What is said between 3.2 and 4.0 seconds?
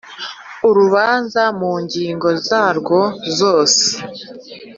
zose